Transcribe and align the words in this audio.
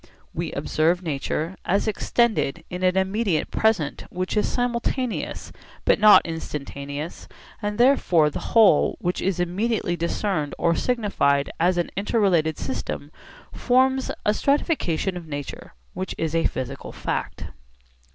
We 0.33 0.51
observe 0.53 1.03
nature 1.03 1.55
as 1.63 1.87
extended 1.87 2.63
in 2.71 2.81
an 2.81 2.97
immediate 2.97 3.51
present 3.51 4.05
which 4.09 4.35
is 4.35 4.49
simultaneous 4.49 5.51
but 5.85 5.99
not 5.99 6.25
instantaneous, 6.25 7.27
and 7.61 7.77
therefore 7.77 8.31
the 8.31 8.39
whole 8.57 8.97
which 8.99 9.21
is 9.21 9.39
immediately 9.39 9.95
discerned 9.95 10.55
or 10.57 10.73
signified 10.73 11.51
as 11.59 11.77
an 11.77 11.91
inter 11.95 12.19
related 12.19 12.57
system 12.57 13.11
forms 13.53 14.09
a 14.25 14.33
stratification 14.33 15.15
of 15.17 15.27
nature 15.27 15.75
which 15.93 16.15
is 16.17 16.33
a 16.33 16.47
physical 16.47 16.91
fact. 16.91 17.45